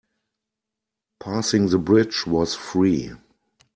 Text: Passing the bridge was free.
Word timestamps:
Passing 1.19 1.67
the 1.67 1.77
bridge 1.77 2.25
was 2.25 2.55
free. 2.55 3.11